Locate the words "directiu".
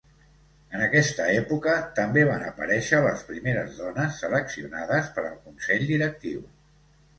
5.95-6.45